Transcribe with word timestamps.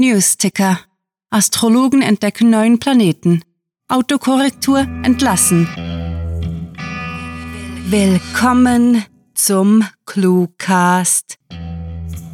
Newsticker. 0.00 0.78
Astrologen 1.28 2.02
entdecken 2.02 2.50
neuen 2.50 2.78
Planeten. 2.78 3.42
Autokorrektur 3.88 4.78
entlassen. 5.02 5.66
Willkommen 7.90 9.04
zum 9.34 9.82
Cluecast. 10.06 11.38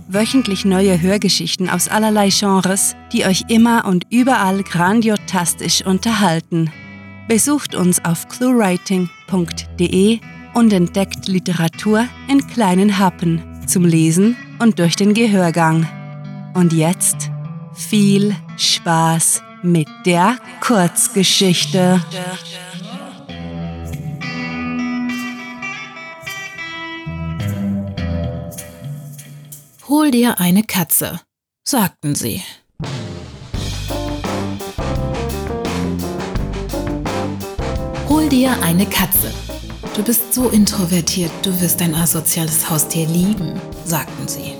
Wöchentlich 0.08 0.66
neue 0.66 1.00
Hörgeschichten 1.00 1.71
aus 1.71 1.88
allerlei 1.88 2.29
Genres, 2.29 2.96
die 3.14 3.24
euch 3.24 3.45
immer 3.48 3.87
und 3.87 4.05
überall 4.11 4.62
grandiotastisch 4.62 5.87
unterhalten. 5.87 6.71
Besucht 7.29 7.75
uns 7.75 8.05
auf 8.05 8.29
cluewriting.de 8.29 10.21
und 10.53 10.71
entdeckt 10.71 11.29
Literatur 11.29 12.05
in 12.29 12.46
kleinen 12.46 12.99
Happen 12.99 13.67
zum 13.67 13.87
Lesen 13.87 14.37
und 14.59 14.79
durch 14.79 14.96
den 14.96 15.15
Gehörgang. 15.15 15.89
Und 16.53 16.75
jetzt 16.75 17.31
viel 17.75 18.34
Spaß 18.56 19.43
mit 19.62 19.89
der 20.07 20.39
Kurzgeschichte. 20.61 22.03
Hol 29.89 30.11
dir 30.11 30.40
eine 30.40 30.63
Katze, 30.63 31.21
sagten 31.66 32.14
sie. 32.14 32.42
Hol 38.08 38.28
dir 38.28 38.62
eine 38.62 38.86
Katze. 38.86 39.33
Du 39.94 40.02
bist 40.02 40.34
so 40.34 40.48
introvertiert, 40.48 41.30
du 41.42 41.61
wirst 41.61 41.80
dein 41.80 41.94
asoziales 41.94 42.69
Haustier 42.69 43.06
lieben, 43.06 43.61
sagten 43.84 44.27
sie. 44.27 44.55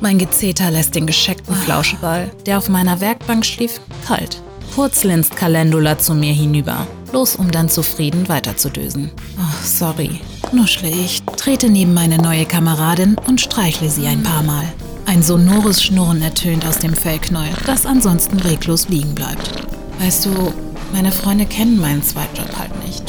Mein 0.00 0.18
Gezeter 0.18 0.70
lässt 0.70 0.94
den 0.94 1.06
gescheckten 1.06 1.54
Flauscheball, 1.54 2.30
der 2.44 2.58
auf 2.58 2.68
meiner 2.68 3.00
Werkbank 3.00 3.46
schlief, 3.46 3.80
kalt. 4.06 4.42
Kurz 4.74 5.04
linst 5.04 5.34
Calendula 5.36 5.98
zu 5.98 6.14
mir 6.14 6.34
hinüber, 6.34 6.86
bloß 7.10 7.36
um 7.36 7.50
dann 7.50 7.70
zufrieden 7.70 8.28
weiterzudösen. 8.28 9.10
Oh, 9.38 9.64
sorry, 9.64 10.20
nuschle 10.52 10.90
ich, 10.90 11.22
trete 11.38 11.70
neben 11.70 11.94
meine 11.94 12.18
neue 12.18 12.44
Kameradin 12.44 13.16
und 13.26 13.40
streichle 13.40 13.88
sie 13.88 14.06
ein 14.06 14.22
paar 14.22 14.42
Mal. 14.42 14.64
Ein 15.06 15.22
sonores 15.22 15.82
Schnurren 15.82 16.20
ertönt 16.20 16.66
aus 16.66 16.78
dem 16.78 16.92
Fellknäuel, 16.92 17.54
das 17.64 17.86
ansonsten 17.86 18.38
reglos 18.40 18.88
liegen 18.88 19.14
bleibt. 19.14 19.50
Weißt 19.98 20.26
du, 20.26 20.52
meine 20.92 21.12
Freunde 21.12 21.46
kennen 21.46 21.78
meinen 21.78 22.02
Zweitjob 22.02 22.58
halt 22.58 22.84
nicht. 22.84 23.05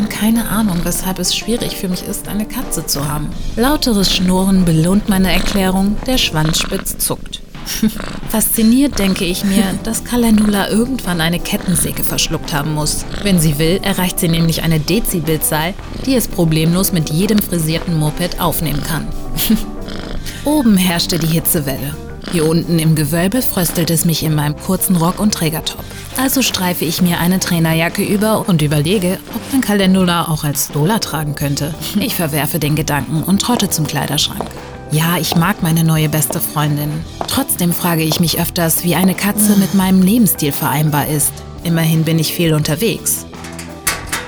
Haben 0.00 0.08
keine 0.08 0.48
Ahnung, 0.48 0.78
weshalb 0.84 1.18
es 1.18 1.36
schwierig 1.36 1.76
für 1.76 1.88
mich 1.88 2.02
ist, 2.04 2.26
eine 2.26 2.46
Katze 2.46 2.86
zu 2.86 3.06
haben. 3.06 3.28
Lauteres 3.56 4.10
Schnurren 4.10 4.64
belohnt 4.64 5.10
meine 5.10 5.30
Erklärung, 5.30 5.98
der 6.06 6.16
Schwanzspitz 6.16 6.96
zuckt. 6.96 7.42
Fasziniert 8.30 8.98
denke 8.98 9.26
ich 9.26 9.44
mir, 9.44 9.62
dass 9.84 10.04
Calendula 10.04 10.70
irgendwann 10.70 11.20
eine 11.20 11.38
Kettensäge 11.38 12.02
verschluckt 12.02 12.54
haben 12.54 12.72
muss. 12.72 13.04
Wenn 13.24 13.38
sie 13.38 13.58
will, 13.58 13.78
erreicht 13.82 14.18
sie 14.18 14.28
nämlich 14.28 14.62
eine 14.62 14.80
Dezibelzahl, 14.80 15.74
die 16.06 16.14
es 16.14 16.28
problemlos 16.28 16.92
mit 16.92 17.10
jedem 17.10 17.38
frisierten 17.38 17.98
Moped 17.98 18.40
aufnehmen 18.40 18.82
kann. 18.82 19.06
Oben 20.46 20.78
herrschte 20.78 21.18
die 21.18 21.26
Hitzewelle. 21.26 21.94
Hier 22.32 22.48
unten 22.48 22.78
im 22.78 22.94
Gewölbe 22.94 23.42
fröstelt 23.42 23.90
es 23.90 24.06
mich 24.06 24.22
in 24.22 24.34
meinem 24.34 24.56
kurzen 24.56 24.96
Rock 24.96 25.20
und 25.20 25.34
Trägertop. 25.34 25.84
Also 26.22 26.42
streife 26.42 26.84
ich 26.84 27.00
mir 27.00 27.18
eine 27.18 27.40
Trainerjacke 27.40 28.04
über 28.04 28.46
und 28.46 28.60
überlege, 28.60 29.18
ob 29.34 29.52
man 29.52 29.62
Calendula 29.62 30.28
auch 30.28 30.44
als 30.44 30.70
Lola 30.74 30.98
tragen 30.98 31.34
könnte. 31.34 31.74
Ich 31.98 32.14
verwerfe 32.14 32.58
den 32.58 32.76
Gedanken 32.76 33.22
und 33.22 33.40
trotte 33.40 33.70
zum 33.70 33.86
Kleiderschrank. 33.86 34.44
Ja, 34.90 35.16
ich 35.18 35.34
mag 35.34 35.62
meine 35.62 35.82
neue 35.82 36.10
beste 36.10 36.38
Freundin. 36.38 36.90
Trotzdem 37.26 37.72
frage 37.72 38.02
ich 38.02 38.20
mich 38.20 38.38
öfters, 38.38 38.84
wie 38.84 38.96
eine 38.96 39.14
Katze 39.14 39.56
mit 39.56 39.72
meinem 39.74 40.02
Lebensstil 40.02 40.52
vereinbar 40.52 41.08
ist. 41.08 41.32
Immerhin 41.64 42.04
bin 42.04 42.18
ich 42.18 42.34
viel 42.34 42.52
unterwegs. 42.52 43.24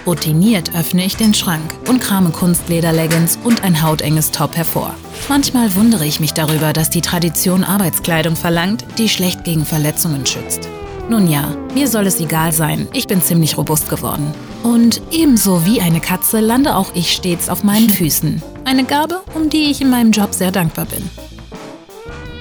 Routiniert 0.07 0.75
öffne 0.75 1.05
ich 1.05 1.17
den 1.17 1.35
Schrank 1.35 1.75
und 1.89 2.01
krame 2.01 2.31
Kunstlederleggings 2.31 3.39
und 3.45 3.65
ein 3.65 3.83
hautenges 3.83 4.31
Top 4.31 4.57
hervor. 4.57 4.95
Manchmal 5.29 5.75
wundere 5.75 6.07
ich 6.07 6.21
mich 6.21 6.33
darüber, 6.33 6.73
dass 6.73 6.89
die 6.89 7.03
Tradition 7.03 7.65
Arbeitskleidung 7.65 8.35
verlangt, 8.35 8.87
die 8.97 9.11
schlecht 9.11 9.45
gegen 9.45 9.67
Verletzungen 9.67 10.25
schützt. 10.25 10.69
Nun 11.09 11.29
ja, 11.29 11.55
mir 11.75 11.89
soll 11.89 12.07
es 12.07 12.21
egal 12.21 12.53
sein, 12.53 12.89
ich 12.93 13.07
bin 13.07 13.21
ziemlich 13.21 13.59
robust 13.59 13.89
geworden. 13.89 14.33
Und 14.63 15.03
ebenso 15.11 15.65
wie 15.67 15.81
eine 15.81 16.01
Katze 16.01 16.41
lande 16.41 16.77
auch 16.77 16.95
ich 16.95 17.13
stets 17.13 17.49
auf 17.49 17.65
meinen 17.65 17.91
Füßen. 17.99 18.43
Eine 18.65 18.85
Gabe, 18.85 19.23
um 19.35 19.51
die 19.51 19.71
ich 19.71 19.81
in 19.81 19.91
meinem 19.91 20.13
Job 20.13 20.33
sehr 20.33 20.53
dankbar 20.53 20.87
bin. 20.87 21.11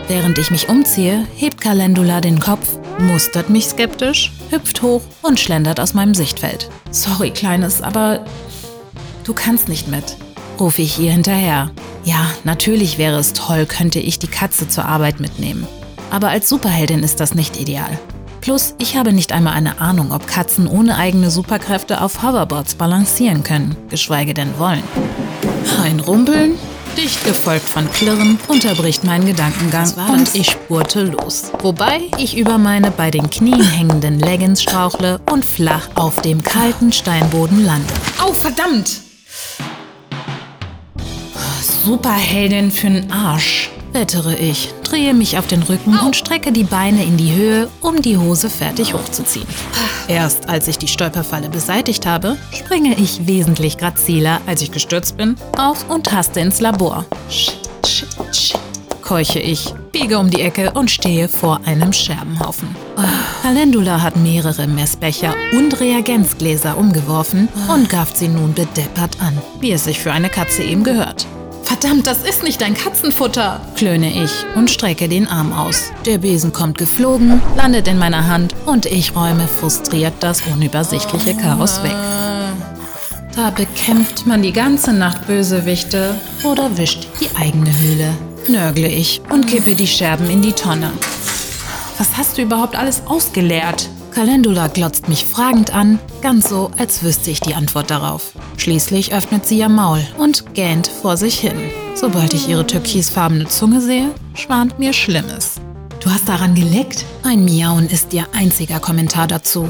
Während 0.08 0.38
ich 0.38 0.52
mich 0.52 0.70
umziehe, 0.70 1.26
hebt 1.36 1.62
Calendula 1.62 2.22
den 2.22 2.40
Kopf, 2.40 2.78
mustert 3.00 3.50
mich 3.50 3.68
skeptisch, 3.68 4.32
hüpft 4.50 4.82
hoch 4.82 5.02
und 5.22 5.40
schlendert 5.40 5.80
aus 5.80 5.94
meinem 5.94 6.14
Sichtfeld. 6.14 6.70
Sorry, 6.92 7.32
Kleines, 7.32 7.82
aber 7.82 8.26
du 9.24 9.34
kannst 9.34 9.70
nicht 9.70 9.88
mit, 9.88 10.18
rufe 10.60 10.82
ich 10.82 11.00
ihr 11.00 11.12
hinterher. 11.12 11.72
Ja, 12.04 12.28
natürlich 12.44 12.98
wäre 12.98 13.20
es 13.20 13.34
toll, 13.34 13.66
könnte 13.66 14.00
ich 14.00 14.20
die 14.20 14.28
Katze 14.28 14.68
zur 14.68 14.86
Arbeit 14.86 15.20
mitnehmen. 15.20 15.68
Aber 16.10 16.30
als 16.30 16.50
Superheldin 16.50 17.04
ist 17.04 17.20
das 17.20 17.34
nicht 17.34 17.60
ideal. 17.60 17.98
Plus, 18.41 18.74
ich 18.79 18.97
habe 18.97 19.13
nicht 19.13 19.34
einmal 19.34 19.53
eine 19.53 19.79
Ahnung, 19.79 20.12
ob 20.12 20.25
Katzen 20.25 20.68
ohne 20.68 20.97
eigene 20.97 21.29
Superkräfte 21.29 22.02
auf 22.02 22.24
Hoverboards 22.24 22.74
balancieren 22.74 23.44
können, 23.44 23.75
geschweige 23.90 24.34
denn 24.34 24.57
wollen. 24.57 24.84
Ein 25.84 26.00
Rumpeln, 26.00 26.57
dicht 26.97 27.24
gefolgt 27.24 27.69
von 27.69 27.90
Klirren, 27.91 28.40
unterbricht 28.47 29.03
meinen 29.03 29.28
Gedankengang 29.28 29.94
und 30.12 30.34
ich 30.34 30.50
spurte 30.50 31.03
los. 31.03 31.51
Wobei 31.59 32.09
ich 32.18 32.35
über 32.35 32.57
meine 32.57 32.90
bei 32.90 33.12
den 33.12 33.30
Knien 33.30 33.62
hängenden 33.62 34.19
Leggings 34.19 34.63
strauchle 34.63 35.22
und 35.31 35.46
flach 35.46 35.90
auf 35.94 36.19
dem 36.24 36.41
kalten 36.41 36.91
Steinboden 36.91 37.63
lande. 37.63 37.94
Au, 38.19 38.34
verdammt! 38.34 39.01
Superheldin 41.84 42.72
für'n 42.72 43.12
Arsch 43.12 43.71
wettere 43.94 44.35
ich, 44.35 44.74
drehe 44.84 45.13
mich 45.13 45.38
auf 45.38 45.47
den 45.47 45.63
Rücken 45.63 45.97
und 46.00 46.16
strecke 46.16 46.52
die 46.52 46.63
Beine 46.63 47.03
in 47.03 47.18
die 47.18 47.34
Höhe, 47.34 47.69
um 47.81 48.02
die 48.02 48.18
Hose 48.18 48.50
fertig 48.50 48.94
hochzuziehen. 48.94 49.47
Erst 50.07 50.50
als 50.50 50.68
ich 50.68 50.78
die 50.78 50.88
Stolperfalle 50.88 51.50
beseitigt 51.50 52.06
habe, 52.06 52.38
springe 52.53 52.96
ich 52.97 53.28
wesentlich 53.28 53.78
graziler, 53.78 54.41
als 54.46 54.62
ich 54.62 54.72
gestürzt 54.72 55.18
bin, 55.18 55.35
auf 55.57 55.90
und 55.90 56.07
taste 56.07 56.40
ins 56.40 56.59
Labor. 56.59 57.06
Keuche 59.01 59.40
ich, 59.40 59.74
biege 59.91 60.18
um 60.18 60.30
die 60.30 60.41
Ecke 60.41 60.72
und 60.72 60.90
stehe 60.90 61.28
vor 61.28 61.59
einem 61.66 61.91
Scherbenhaufen. 61.91 62.75
Calendula 63.41 64.01
hat 64.01 64.16
mehrere 64.16 64.68
Messbecher 64.68 65.34
und 65.57 65.80
Reagenzgläser 65.80 66.78
umgeworfen 66.78 67.50
und 67.68 67.90
gafft 67.90 68.18
sie 68.18 68.30
nun 68.30 68.53
bedeppert 68.53 69.19
an, 69.19 69.38
wie 69.59 69.72
es 69.72 69.84
sich 69.84 70.00
für 70.00 70.13
eine 70.13 70.30
Katze 70.30 70.63
eben 70.63 70.84
gehört. 70.84 71.25
Verdammt, 71.81 72.06
das 72.06 72.22
ist 72.22 72.44
nicht 72.44 72.62
dein 72.62 72.75
Katzenfutter, 72.75 73.59
klöne 73.75 74.24
ich 74.24 74.30
und 74.56 74.69
strecke 74.69 75.09
den 75.09 75.28
Arm 75.28 75.52
aus. 75.52 75.92
Der 76.06 76.19
Besen 76.19 76.53
kommt 76.53 76.78
geflogen, 76.78 77.42
landet 77.58 77.88
in 77.88 77.97
meiner 77.97 78.28
Hand 78.28 78.53
und 78.68 78.86
ich 78.86 79.16
räume 79.16 79.47
frustriert 79.47 80.14
das 80.19 80.42
unübersichtliche 80.42 81.36
Chaos 81.36 81.81
weg. 81.81 81.96
Da 83.36 83.50
bekämpft 83.50 84.28
man 84.28 84.44
die 84.44 84.53
ganze 84.53 84.94
Nacht 84.94 85.25
Bösewichte 85.25 86.14
oder 86.44 86.78
wischt 86.78 87.08
die 87.19 87.36
eigene 87.36 87.75
Höhle. 87.80 88.13
Nörgle 88.48 88.88
ich 88.88 89.19
und 89.31 89.48
kippe 89.48 89.74
die 89.74 89.88
Scherben 89.88 90.30
in 90.30 90.44
die 90.44 90.53
Tonne. 90.53 90.92
Was 91.98 92.16
hast 92.16 92.38
du 92.38 92.44
überhaupt 92.44 92.75
alles 92.75 93.02
ausgeleert? 93.08 93.90
Calendula 94.12 94.68
glotzt 94.68 95.08
mich 95.08 95.26
fragend 95.26 95.74
an, 95.74 95.98
ganz 96.22 96.50
so, 96.50 96.70
als 96.78 97.02
wüsste 97.02 97.32
ich 97.32 97.40
die 97.40 97.56
Antwort 97.56 97.90
darauf. 97.90 98.34
Schließlich 98.58 99.14
öffnet 99.14 99.46
sie 99.46 99.60
ihr 99.60 99.70
Maul 99.70 100.06
und 100.18 100.54
gähnt 100.54 100.88
vor 100.88 101.18
sich 101.18 101.40
hin. 101.40 101.58
Sobald 101.96 102.34
ich 102.34 102.50
ihre 102.50 102.68
türkisfarbene 102.68 103.48
Zunge 103.48 103.82
sehe, 103.82 104.10
schwant 104.34 104.80
mir 104.80 104.94
Schlimmes. 104.94 105.56
Du 106.02 106.10
hast 106.10 106.28
daran 106.28 106.56
geleckt? 106.56 107.06
Ein 107.24 107.46
Miauen 107.46 107.88
ist 107.88 108.13
ihr 108.13 108.25
einziger 108.34 108.80
Kommentar 108.80 109.28
dazu. 109.28 109.69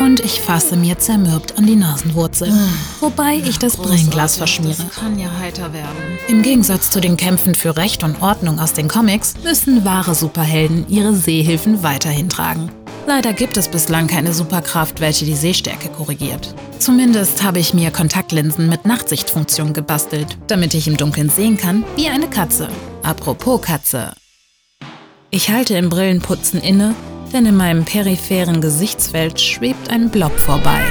Und 0.00 0.20
ich 0.20 0.40
fasse 0.40 0.76
mir 0.76 0.98
zermürbt 0.98 1.56
an 1.56 1.66
die 1.66 1.76
Nasenwurzel, 1.76 2.52
wobei 3.00 3.36
ich 3.36 3.58
das 3.58 3.78
Brillenglas 3.78 4.36
verschmiere. 4.36 4.76
Das 4.76 5.00
kann 5.00 5.18
ja 5.18 5.30
heiter 5.38 5.72
werden. 5.72 5.96
Im 6.28 6.42
Gegensatz 6.42 6.90
zu 6.90 7.00
den 7.00 7.16
Kämpfen 7.16 7.54
für 7.54 7.76
Recht 7.76 8.04
und 8.04 8.20
Ordnung 8.20 8.58
aus 8.58 8.74
den 8.74 8.88
Comics 8.88 9.34
müssen 9.42 9.86
wahre 9.86 10.14
Superhelden 10.14 10.86
ihre 10.88 11.14
Sehhilfen 11.14 11.82
weiterhin 11.82 12.28
tragen. 12.28 12.70
Leider 13.08 13.32
gibt 13.32 13.56
es 13.56 13.68
bislang 13.68 14.08
keine 14.08 14.32
Superkraft, 14.32 15.00
welche 15.00 15.24
die 15.24 15.36
Sehstärke 15.36 15.88
korrigiert. 15.90 16.54
Zumindest 16.80 17.44
habe 17.44 17.60
ich 17.60 17.72
mir 17.72 17.92
Kontaktlinsen 17.92 18.68
mit 18.68 18.84
Nachtsichtfunktion 18.84 19.72
gebastelt, 19.72 20.36
damit 20.48 20.74
ich 20.74 20.88
im 20.88 20.96
Dunkeln 20.96 21.30
sehen 21.30 21.56
kann, 21.56 21.84
wie 21.94 22.08
eine 22.08 22.28
Katze. 22.28 22.68
Apropos 23.04 23.62
Katze. 23.62 24.12
Ich 25.30 25.50
halte 25.50 25.76
im 25.76 25.88
Brillenputzen 25.88 26.60
inne, 26.60 26.96
denn 27.32 27.46
in 27.46 27.56
meinem 27.56 27.84
peripheren 27.84 28.60
Gesichtsfeld 28.60 29.40
schwebt 29.40 29.88
ein 29.88 30.10
Blob 30.10 30.36
vorbei. 30.36 30.82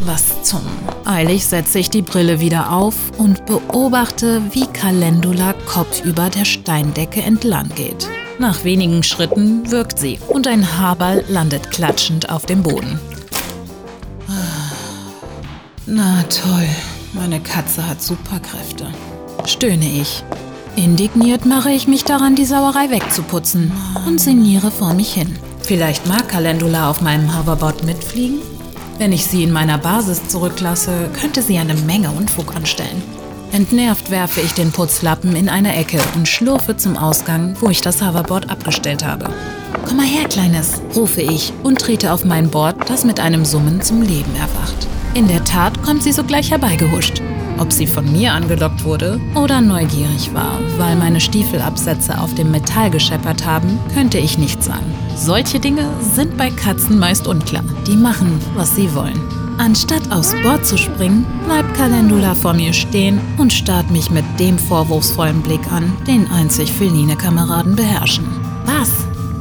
Was 0.00 0.42
zum? 0.42 0.62
Eilig 1.04 1.46
setze 1.46 1.78
ich 1.78 1.88
die 1.88 2.02
Brille 2.02 2.40
wieder 2.40 2.72
auf 2.72 2.96
und 3.18 3.46
beobachte, 3.46 4.42
wie 4.50 4.66
Calendula 4.66 5.54
kopfüber 5.66 6.30
der 6.30 6.44
Steindecke 6.44 7.22
entlang 7.22 7.68
geht. 7.76 8.08
Nach 8.42 8.64
wenigen 8.64 9.04
Schritten 9.04 9.70
wirkt 9.70 10.00
sie 10.00 10.18
und 10.26 10.48
ein 10.48 10.76
Haarball 10.76 11.24
landet 11.28 11.70
klatschend 11.70 12.28
auf 12.28 12.44
dem 12.44 12.64
Boden. 12.64 12.98
Na 15.86 16.24
toll, 16.24 16.66
meine 17.12 17.38
Katze 17.38 17.86
hat 17.86 18.02
Superkräfte. 18.02 18.88
Stöhne 19.44 19.86
ich. 19.86 20.24
Indigniert 20.74 21.46
mache 21.46 21.70
ich 21.70 21.86
mich 21.86 22.02
daran, 22.02 22.34
die 22.34 22.44
Sauerei 22.44 22.90
wegzuputzen 22.90 23.70
und 24.08 24.20
sinniere 24.20 24.72
vor 24.72 24.92
mich 24.92 25.12
hin. 25.12 25.38
Vielleicht 25.60 26.08
mag 26.08 26.28
Calendula 26.28 26.90
auf 26.90 27.00
meinem 27.00 27.38
Hoverboard 27.38 27.84
mitfliegen? 27.84 28.40
Wenn 28.98 29.12
ich 29.12 29.24
sie 29.24 29.44
in 29.44 29.52
meiner 29.52 29.78
Basis 29.78 30.26
zurücklasse, 30.26 31.10
könnte 31.20 31.42
sie 31.42 31.58
eine 31.58 31.74
Menge 31.74 32.10
Unfug 32.10 32.56
anstellen. 32.56 33.04
Entnervt 33.52 34.10
werfe 34.10 34.40
ich 34.40 34.54
den 34.54 34.72
Putzlappen 34.72 35.36
in 35.36 35.50
eine 35.50 35.76
Ecke 35.76 35.98
und 36.16 36.26
schlurfe 36.26 36.78
zum 36.78 36.96
Ausgang, 36.96 37.54
wo 37.60 37.68
ich 37.68 37.82
das 37.82 38.00
Hoverboard 38.00 38.48
abgestellt 38.48 39.04
habe. 39.04 39.28
Komm 39.86 39.98
mal 39.98 40.06
her, 40.06 40.26
Kleines, 40.26 40.80
rufe 40.96 41.20
ich 41.20 41.52
und 41.62 41.78
trete 41.78 42.14
auf 42.14 42.24
mein 42.24 42.48
Board, 42.48 42.88
das 42.88 43.04
mit 43.04 43.20
einem 43.20 43.44
Summen 43.44 43.82
zum 43.82 44.00
Leben 44.00 44.34
erwacht. 44.36 44.86
In 45.12 45.28
der 45.28 45.44
Tat 45.44 45.82
kommt 45.82 46.02
sie 46.02 46.12
sogleich 46.12 46.50
herbeigehuscht. 46.50 47.20
Ob 47.58 47.70
sie 47.74 47.86
von 47.86 48.10
mir 48.10 48.32
angelockt 48.32 48.84
wurde 48.84 49.20
oder 49.34 49.60
neugierig 49.60 50.32
war, 50.32 50.58
weil 50.78 50.96
meine 50.96 51.20
Stiefelabsätze 51.20 52.18
auf 52.18 52.34
dem 52.34 52.50
Metall 52.50 52.90
gescheppert 52.90 53.44
haben, 53.44 53.78
könnte 53.92 54.16
ich 54.16 54.38
nicht 54.38 54.64
sagen. 54.64 54.94
Solche 55.14 55.60
Dinge 55.60 55.90
sind 56.14 56.38
bei 56.38 56.48
Katzen 56.48 56.98
meist 56.98 57.26
unklar. 57.26 57.64
Die 57.86 57.96
machen, 57.96 58.40
was 58.54 58.74
sie 58.74 58.94
wollen. 58.94 59.41
Anstatt 59.58 60.10
aufs 60.10 60.34
Board 60.42 60.66
zu 60.66 60.76
springen, 60.76 61.26
bleibt 61.46 61.74
Calendula 61.74 62.34
vor 62.34 62.52
mir 62.52 62.72
stehen 62.72 63.20
und 63.38 63.52
starrt 63.52 63.90
mich 63.90 64.10
mit 64.10 64.24
dem 64.38 64.58
vorwurfsvollen 64.58 65.42
Blick 65.42 65.70
an, 65.70 65.92
den 66.06 66.30
einzig 66.30 66.72
feline 66.72 67.16
Kameraden 67.16 67.76
beherrschen. 67.76 68.26
Was? 68.64 68.90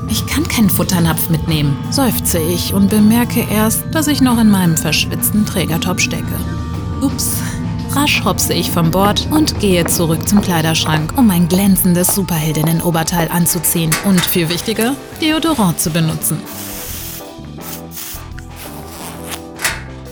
Ich 0.10 0.28
kann 0.28 0.48
keinen 0.48 0.70
Futternapf 0.70 1.30
mitnehmen, 1.30 1.78
seufze 1.90 2.38
ich 2.40 2.74
und 2.74 2.90
bemerke 2.90 3.46
erst, 3.50 3.84
dass 3.94 4.08
ich 4.08 4.22
noch 4.22 4.38
in 4.40 4.50
meinem 4.50 4.78
verschwitzten 4.78 5.46
Trägertop 5.46 6.02
stecke. 6.02 6.36
Ups. 7.02 7.38
Rasch 7.94 8.24
hopse 8.24 8.54
ich 8.54 8.72
vom 8.72 8.92
Bord 8.92 9.28
und 9.32 9.60
gehe 9.60 9.86
zurück 9.86 10.28
zum 10.28 10.42
Kleiderschrank, 10.42 11.14
um 11.18 11.28
mein 11.28 11.48
glänzendes 11.50 12.16
Superheldinnen-Oberteil 12.16 13.30
anzuziehen 13.30 13.92
und, 14.06 14.22
viel 14.22 14.50
wichtiger, 14.50 14.96
Deodorant 15.22 15.80
zu 15.80 15.90
benutzen. 15.90 16.38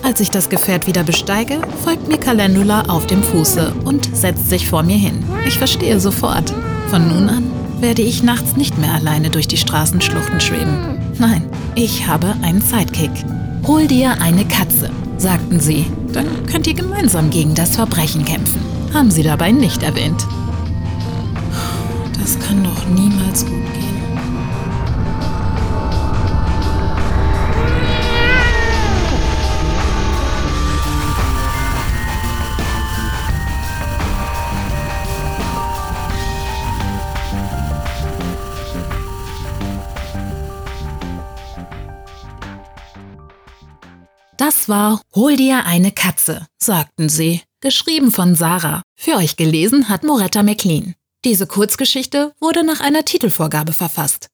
Als 0.10 0.22
ich 0.22 0.32
das 0.32 0.50
Gefährt 0.50 0.88
wieder 0.88 1.04
besteige, 1.04 1.62
folgt 1.84 2.08
mir 2.08 2.18
Calendula 2.18 2.86
auf 2.88 3.06
dem 3.06 3.22
Fuße 3.22 3.76
und 3.86 4.10
setzt 4.18 4.50
sich 4.50 4.68
vor 4.68 4.82
mir 4.82 4.98
hin. 4.98 5.24
Ich 5.46 5.60
verstehe 5.60 6.00
sofort. 6.00 6.52
Von 6.90 7.08
nun 7.10 7.30
an 7.30 7.52
werde 7.80 8.02
ich 8.02 8.24
nachts 8.24 8.56
nicht 8.56 8.76
mehr 8.80 8.92
alleine 8.92 9.30
durch 9.30 9.48
die 9.48 9.56
Straßenschluchten 9.56 10.40
schweben. 10.40 10.98
Nein, 11.20 11.48
ich 11.76 12.08
habe 12.08 12.34
einen 12.42 12.60
Sidekick. 12.60 13.12
Hol 13.68 13.86
dir 13.86 14.20
eine 14.20 14.46
Katze, 14.46 14.90
sagten 15.20 15.60
sie. 15.60 15.86
Dann 16.12 16.26
könnt 16.48 16.66
ihr 16.66 16.74
gemeinsam 16.74 17.30
gegen 17.30 17.54
das 17.54 17.76
Verbrechen 17.76 18.26
kämpfen. 18.26 18.62
Haben 18.92 19.12
sie 19.12 19.22
dabei 19.22 19.52
nicht 19.52 19.84
erwähnt. 19.84 20.26
Das 22.20 22.40
kann 22.40 22.64
doch 22.64 22.88
niemals 22.88 23.46
gut 23.46 23.74
gehen. 23.74 23.79
Das 44.40 44.70
war 44.70 45.02
Hol 45.14 45.36
dir 45.36 45.66
eine 45.66 45.92
Katze, 45.92 46.48
sagten 46.58 47.10
sie. 47.10 47.42
Geschrieben 47.60 48.10
von 48.10 48.36
Sarah. 48.36 48.84
Für 48.96 49.18
euch 49.18 49.36
gelesen 49.36 49.90
hat 49.90 50.04
Moretta 50.06 50.44
McLean. 50.44 50.96
Diese 51.26 51.46
Kurzgeschichte 51.46 52.32
wurde 52.40 52.64
nach 52.64 52.80
einer 52.80 53.04
Titelvorgabe 53.04 53.74
verfasst. 53.74 54.30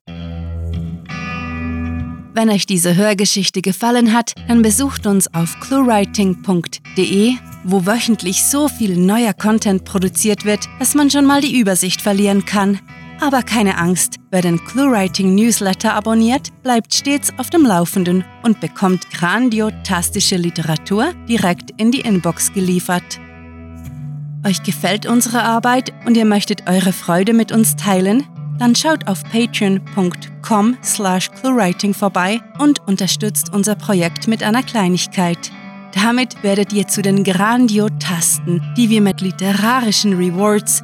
Wenn 2.36 2.52
euch 2.52 2.68
diese 2.68 2.96
Hörgeschichte 2.96 3.64
gefallen 3.64 4.14
hat, 4.14 4.34
dann 4.48 4.62
besucht 4.62 5.08
uns 5.08 5.34
auf 5.34 5.60
cluewriting.de, 5.60 7.34
wo 7.64 7.88
wöchentlich 7.88 8.46
so 8.46 8.68
viel 8.68 8.98
neuer 8.98 9.34
Content 9.34 9.86
produziert 9.86 10.46
wird, 10.46 10.70
dass 10.78 10.94
man 10.94 11.10
schon 11.10 11.26
mal 11.26 11.42
die 11.42 11.60
Übersicht 11.60 12.04
verlieren 12.04 12.46
kann. 12.46 12.80
Aber 13.22 13.44
keine 13.44 13.78
Angst, 13.78 14.18
wer 14.30 14.42
den 14.42 14.64
ClueWriting 14.64 15.36
Newsletter 15.36 15.94
abonniert, 15.94 16.52
bleibt 16.64 16.94
stets 16.94 17.32
auf 17.38 17.50
dem 17.50 17.64
Laufenden 17.64 18.26
und 18.44 18.60
bekommt 18.60 19.10
grandiotastische 19.12 20.36
Literatur 20.36 21.14
direkt 21.28 21.72
in 21.78 21.92
die 21.92 22.02
Inbox 22.02 22.54
geliefert. 22.54 23.20
Euch 24.46 24.62
gefällt 24.64 25.06
unsere 25.06 25.42
Arbeit 25.44 25.92
und 26.06 26.18
ihr 26.18 26.26
möchtet 26.26 26.70
eure 26.70 26.94
Freude 26.94 27.34
mit 27.34 27.52
uns 27.52 27.76
teilen? 27.76 28.24
Dann 28.60 28.76
schaut 28.76 29.08
auf 29.08 29.24
patreon.com 29.24 30.78
slash 30.84 31.32
cluewriting 31.32 31.94
vorbei 31.94 32.40
und 32.60 32.80
unterstützt 32.88 33.52
unser 33.54 33.76
Projekt 33.76 34.28
mit 34.28 34.44
einer 34.44 34.62
Kleinigkeit. 34.62 35.52
Damit 35.94 36.44
werdet 36.44 36.74
ihr 36.74 36.88
zu 36.88 37.02
den 37.02 37.24
Grandiotasten, 37.24 38.62
die 38.78 38.90
wir 38.90 39.02
mit 39.02 39.22
literarischen 39.22 40.14
Rewards 40.14 40.84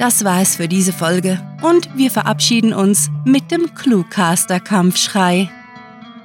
Das 0.00 0.24
war 0.24 0.40
es 0.40 0.56
für 0.56 0.66
diese 0.66 0.94
Folge 0.94 1.38
und 1.60 1.94
wir 1.94 2.10
verabschieden 2.10 2.72
uns 2.72 3.10
mit 3.26 3.50
dem 3.50 3.74
Cluecaster-Kampfschrei. 3.74 5.50